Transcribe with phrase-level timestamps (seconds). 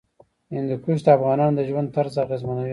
[0.53, 2.69] هندوکش د افغانانو د ژوند طرز اغېزمنوي.